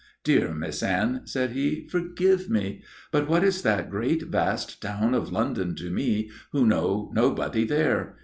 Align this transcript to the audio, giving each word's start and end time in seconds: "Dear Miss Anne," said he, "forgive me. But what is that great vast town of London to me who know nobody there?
"Dear 0.23 0.55
Miss 0.55 0.81
Anne," 0.81 1.21
said 1.25 1.51
he, 1.51 1.87
"forgive 1.87 2.49
me. 2.49 2.81
But 3.11 3.29
what 3.29 3.43
is 3.43 3.61
that 3.61 3.91
great 3.91 4.23
vast 4.29 4.81
town 4.81 5.13
of 5.13 5.31
London 5.31 5.75
to 5.75 5.91
me 5.91 6.31
who 6.51 6.65
know 6.65 7.11
nobody 7.13 7.65
there? 7.65 8.15